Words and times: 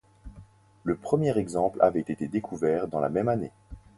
Le 0.83 0.95
premier 0.95 1.37
exemple 1.37 1.77
avait 1.79 1.99
été 1.99 2.27
découvert 2.27 2.87
dans 2.87 2.99
la 2.99 3.09
même 3.09 3.27
année. 3.27 3.51